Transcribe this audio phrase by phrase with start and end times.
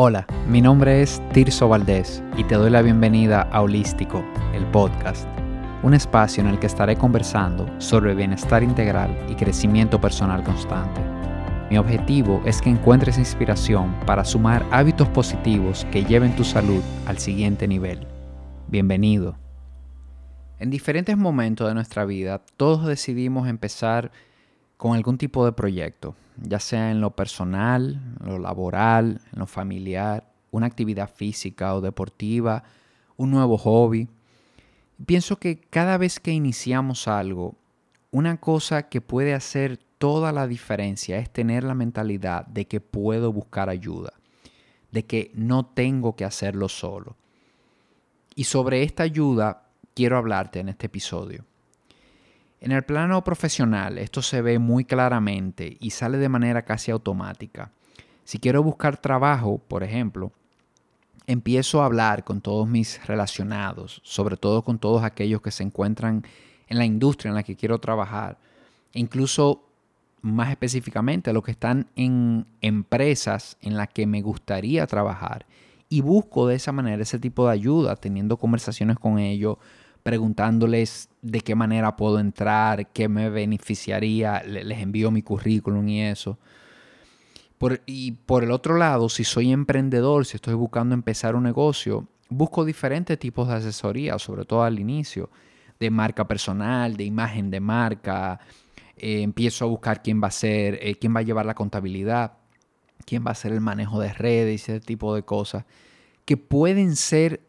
[0.00, 4.24] Hola, mi nombre es Tirso Valdés y te doy la bienvenida a Holístico,
[4.54, 5.26] el podcast,
[5.82, 11.00] un espacio en el que estaré conversando sobre bienestar integral y crecimiento personal constante.
[11.68, 17.18] Mi objetivo es que encuentres inspiración para sumar hábitos positivos que lleven tu salud al
[17.18, 18.06] siguiente nivel.
[18.68, 19.36] Bienvenido.
[20.60, 24.12] En diferentes momentos de nuestra vida, todos decidimos empezar
[24.78, 29.46] con algún tipo de proyecto, ya sea en lo personal, en lo laboral, en lo
[29.46, 32.62] familiar, una actividad física o deportiva,
[33.16, 34.08] un nuevo hobby.
[35.04, 37.56] Pienso que cada vez que iniciamos algo,
[38.12, 43.32] una cosa que puede hacer toda la diferencia es tener la mentalidad de que puedo
[43.32, 44.12] buscar ayuda,
[44.92, 47.16] de que no tengo que hacerlo solo.
[48.36, 51.47] Y sobre esta ayuda quiero hablarte en este episodio.
[52.60, 57.70] En el plano profesional esto se ve muy claramente y sale de manera casi automática.
[58.24, 60.32] Si quiero buscar trabajo, por ejemplo,
[61.26, 66.24] empiezo a hablar con todos mis relacionados, sobre todo con todos aquellos que se encuentran
[66.68, 68.38] en la industria en la que quiero trabajar,
[68.92, 69.62] e incluso
[70.20, 75.46] más específicamente los que están en empresas en las que me gustaría trabajar
[75.88, 79.58] y busco de esa manera ese tipo de ayuda, teniendo conversaciones con ellos,
[80.08, 86.38] preguntándoles de qué manera puedo entrar, qué me beneficiaría, les envío mi currículum y eso.
[87.84, 92.64] y por el otro lado, si soy emprendedor, si estoy buscando empezar un negocio, busco
[92.64, 95.28] diferentes tipos de asesoría, sobre todo al inicio,
[95.78, 98.40] de marca personal, de imagen de marca.
[98.96, 102.32] Eh, empiezo a buscar quién va a ser, eh, quién va a llevar la contabilidad,
[103.04, 105.66] quién va a hacer el manejo de redes y ese tipo de cosas
[106.24, 107.42] que pueden ser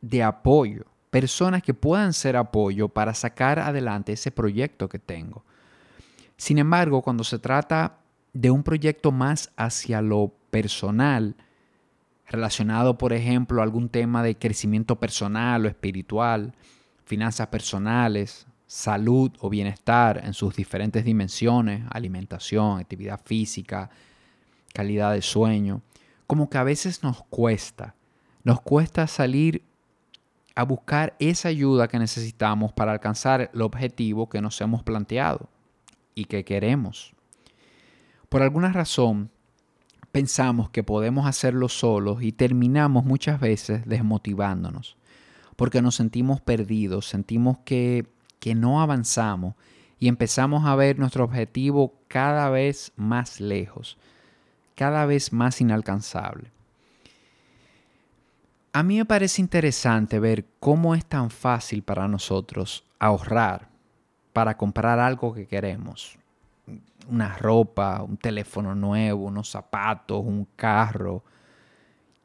[0.00, 0.84] de apoyo
[1.16, 5.46] personas que puedan ser apoyo para sacar adelante ese proyecto que tengo.
[6.36, 8.00] Sin embargo, cuando se trata
[8.34, 11.34] de un proyecto más hacia lo personal,
[12.26, 16.52] relacionado, por ejemplo, a algún tema de crecimiento personal o espiritual,
[17.06, 23.88] finanzas personales, salud o bienestar en sus diferentes dimensiones, alimentación, actividad física,
[24.74, 25.80] calidad de sueño,
[26.26, 27.94] como que a veces nos cuesta,
[28.44, 29.62] nos cuesta salir
[30.56, 35.50] a buscar esa ayuda que necesitamos para alcanzar el objetivo que nos hemos planteado
[36.14, 37.12] y que queremos.
[38.30, 39.30] Por alguna razón,
[40.12, 44.96] pensamos que podemos hacerlo solos y terminamos muchas veces desmotivándonos,
[45.56, 48.06] porque nos sentimos perdidos, sentimos que,
[48.40, 49.54] que no avanzamos
[49.98, 53.98] y empezamos a ver nuestro objetivo cada vez más lejos,
[54.74, 56.55] cada vez más inalcanzable.
[58.76, 63.70] A mí me parece interesante ver cómo es tan fácil para nosotros ahorrar
[64.34, 66.18] para comprar algo que queremos.
[67.08, 71.24] Una ropa, un teléfono nuevo, unos zapatos, un carro.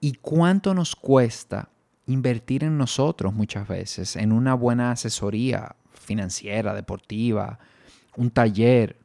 [0.02, 1.70] ¿Y cuánto nos cuesta
[2.08, 7.60] invertir en nosotros muchas veces, en una buena asesoría financiera, deportiva,
[8.18, 8.98] un taller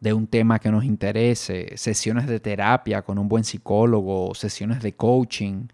[0.00, 4.94] de un tema que nos interese, sesiones de terapia con un buen psicólogo, sesiones de
[4.94, 5.66] coaching?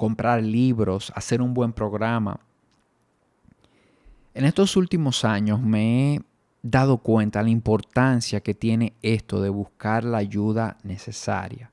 [0.00, 2.40] Comprar libros, hacer un buen programa.
[4.32, 6.20] En estos últimos años me he
[6.62, 11.70] dado cuenta la importancia que tiene esto de buscar la ayuda necesaria.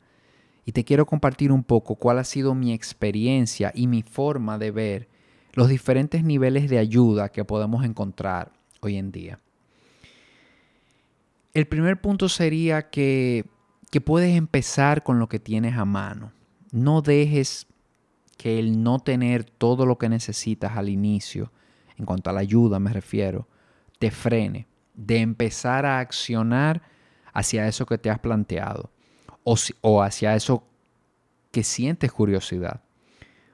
[0.66, 4.72] Y te quiero compartir un poco cuál ha sido mi experiencia y mi forma de
[4.72, 5.08] ver
[5.54, 8.52] los diferentes niveles de ayuda que podemos encontrar
[8.82, 9.40] hoy en día.
[11.54, 13.46] El primer punto sería que,
[13.90, 16.34] que puedes empezar con lo que tienes a mano.
[16.74, 17.68] No dejes
[18.38, 21.52] que el no tener todo lo que necesitas al inicio,
[21.98, 23.48] en cuanto a la ayuda me refiero,
[24.00, 26.82] te frene de empezar a accionar
[27.34, 28.92] hacia eso que te has planteado
[29.44, 30.64] o, o hacia eso
[31.52, 32.82] que sientes curiosidad.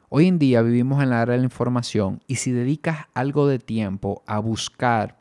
[0.09, 3.59] Hoy en día vivimos en la era de la información y si dedicas algo de
[3.59, 5.17] tiempo a buscar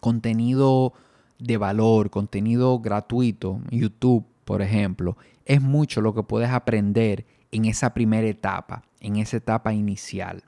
[0.00, 0.92] contenido
[1.38, 7.24] de valor, contenido gratuito, YouTube, por ejemplo, es mucho lo que puedes aprender
[7.54, 10.42] en esa primera etapa, en esa etapa inicial.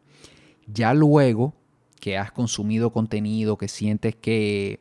[0.67, 1.55] Ya luego
[2.01, 4.81] que has consumido contenido, que sientes que,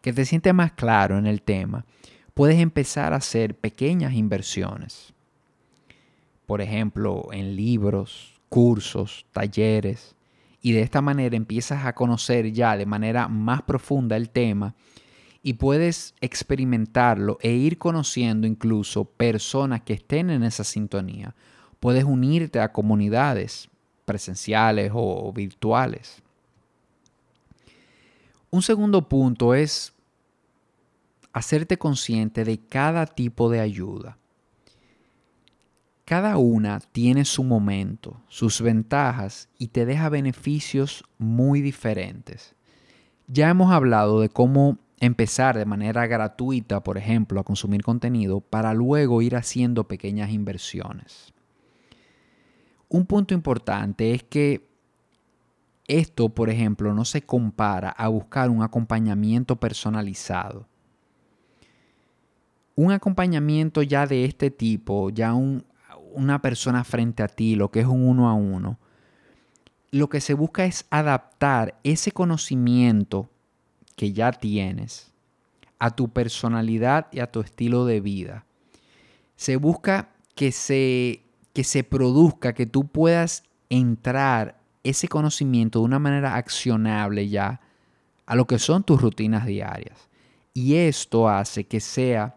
[0.00, 1.84] que te sientes más claro en el tema,
[2.32, 5.12] puedes empezar a hacer pequeñas inversiones.
[6.46, 10.16] Por ejemplo, en libros, cursos, talleres.
[10.62, 14.74] Y de esta manera empiezas a conocer ya de manera más profunda el tema
[15.46, 21.34] y puedes experimentarlo e ir conociendo incluso personas que estén en esa sintonía.
[21.80, 23.68] Puedes unirte a comunidades
[24.06, 26.22] presenciales o virtuales.
[28.50, 29.92] Un segundo punto es
[31.34, 34.16] hacerte consciente de cada tipo de ayuda.
[36.06, 42.54] Cada una tiene su momento, sus ventajas y te deja beneficios muy diferentes.
[43.26, 48.74] Ya hemos hablado de cómo empezar de manera gratuita, por ejemplo, a consumir contenido para
[48.74, 51.32] luego ir haciendo pequeñas inversiones.
[52.88, 54.68] Un punto importante es que
[55.86, 60.66] esto, por ejemplo, no se compara a buscar un acompañamiento personalizado.
[62.76, 67.86] Un acompañamiento ya de este tipo, ya una persona frente a ti, lo que es
[67.86, 68.78] un uno a uno,
[69.90, 73.30] lo que se busca es adaptar ese conocimiento
[73.96, 75.12] que ya tienes
[75.78, 78.46] a tu personalidad y a tu estilo de vida.
[79.36, 85.98] Se busca que se, que se produzca, que tú puedas entrar ese conocimiento de una
[85.98, 87.60] manera accionable ya
[88.26, 90.08] a lo que son tus rutinas diarias.
[90.52, 92.36] Y esto hace que sea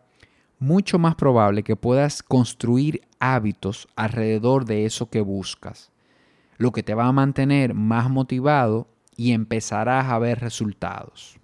[0.59, 5.91] mucho más probable que puedas construir hábitos alrededor de eso que buscas,
[6.57, 11.39] lo que te va a mantener más motivado y empezarás a ver resultados.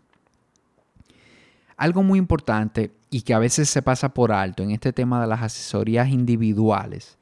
[1.78, 5.28] Algo muy importante y que a veces se pasa por alto en este tema de
[5.28, 7.18] las asesorías individuales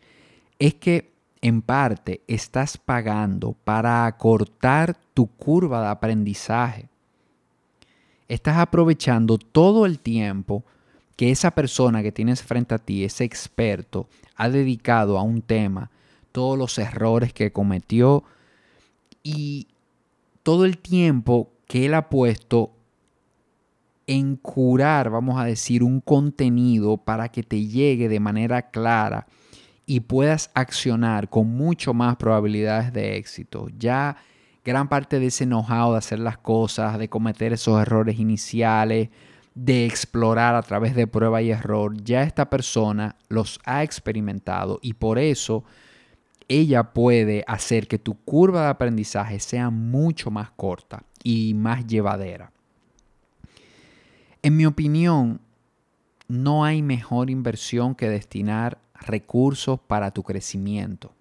[0.60, 1.12] es que
[1.42, 6.88] en parte estás pagando para acortar tu curva de aprendizaje.
[8.28, 10.64] Estás aprovechando todo el tiempo
[11.16, 15.90] que esa persona que tienes frente a ti, ese experto, ha dedicado a un tema,
[16.32, 18.24] todos los errores que cometió
[19.24, 19.68] y
[20.44, 22.72] todo el tiempo que él ha puesto
[24.12, 29.26] en curar, vamos a decir, un contenido para que te llegue de manera clara
[29.86, 33.70] y puedas accionar con mucho más probabilidades de éxito.
[33.78, 34.18] Ya
[34.66, 39.08] gran parte de ese know-how de hacer las cosas, de cometer esos errores iniciales,
[39.56, 44.96] de explorar a través de prueba y error, ya esta persona los ha experimentado y
[44.96, 45.64] por eso
[46.50, 52.52] ella puede hacer que tu curva de aprendizaje sea mucho más corta y más llevadera.
[54.44, 55.40] En mi opinión,
[56.28, 61.14] no hay mejor inversión que destinar recursos para tu crecimiento.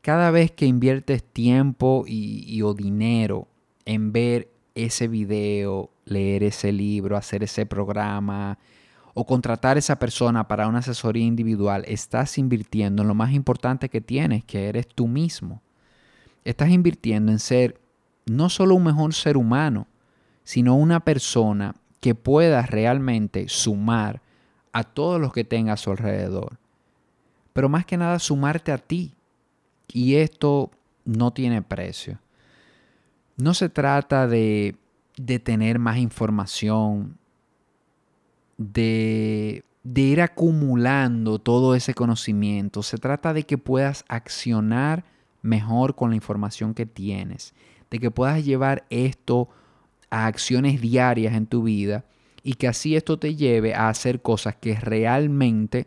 [0.00, 3.48] Cada vez que inviertes tiempo y, o dinero
[3.84, 8.58] en ver ese video, leer ese libro, hacer ese programa
[9.12, 13.88] o contratar a esa persona para una asesoría individual, estás invirtiendo en lo más importante
[13.88, 15.60] que tienes, que eres tú mismo.
[16.44, 17.80] Estás invirtiendo en ser
[18.26, 19.88] no solo un mejor ser humano,
[20.50, 24.20] sino una persona que pueda realmente sumar
[24.72, 26.58] a todos los que tenga a su alrededor.
[27.52, 29.14] Pero más que nada sumarte a ti.
[29.86, 30.72] Y esto
[31.04, 32.18] no tiene precio.
[33.36, 34.74] No se trata de,
[35.16, 37.16] de tener más información,
[38.58, 42.82] de, de ir acumulando todo ese conocimiento.
[42.82, 45.04] Se trata de que puedas accionar
[45.42, 47.54] mejor con la información que tienes,
[47.88, 49.48] de que puedas llevar esto
[50.10, 52.04] a acciones diarias en tu vida
[52.42, 55.86] y que así esto te lleve a hacer cosas que realmente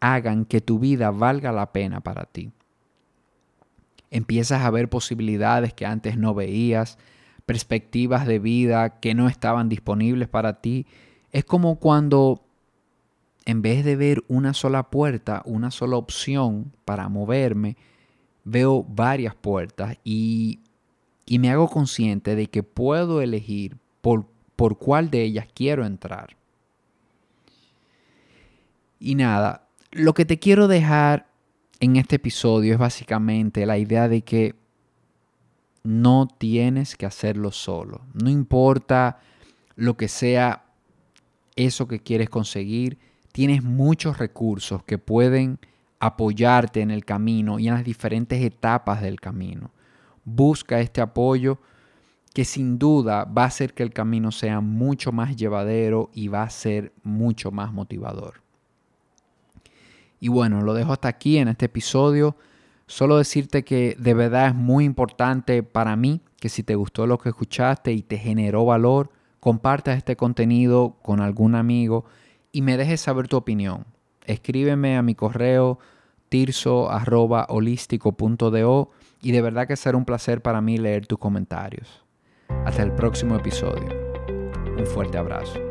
[0.00, 2.52] hagan que tu vida valga la pena para ti.
[4.10, 6.98] Empiezas a ver posibilidades que antes no veías,
[7.46, 10.86] perspectivas de vida que no estaban disponibles para ti.
[11.32, 12.42] Es como cuando
[13.44, 17.76] en vez de ver una sola puerta, una sola opción para moverme,
[18.44, 20.60] veo varias puertas y
[21.30, 26.36] y me hago consciente de que puedo elegir por, por cuál de ellas quiero entrar.
[28.98, 31.28] Y nada, lo que te quiero dejar
[31.78, 34.56] en este episodio es básicamente la idea de que
[35.84, 38.00] no tienes que hacerlo solo.
[38.12, 39.20] No importa
[39.76, 40.64] lo que sea
[41.54, 42.98] eso que quieres conseguir,
[43.30, 45.60] tienes muchos recursos que pueden
[46.00, 49.70] apoyarte en el camino y en las diferentes etapas del camino
[50.34, 51.58] busca este apoyo
[52.32, 56.44] que sin duda va a hacer que el camino sea mucho más llevadero y va
[56.44, 58.42] a ser mucho más motivador.
[60.20, 62.36] Y bueno, lo dejo hasta aquí en este episodio.
[62.86, 67.18] Solo decirte que de verdad es muy importante para mí que si te gustó lo
[67.18, 69.10] que escuchaste y te generó valor,
[69.40, 72.04] compartas este contenido con algún amigo
[72.52, 73.86] y me dejes saber tu opinión.
[74.24, 75.78] Escríbeme a mi correo
[76.28, 78.90] tirso.holístico.do
[79.22, 82.04] y de verdad que será un placer para mí leer tus comentarios.
[82.64, 83.88] Hasta el próximo episodio.
[84.76, 85.69] Un fuerte abrazo.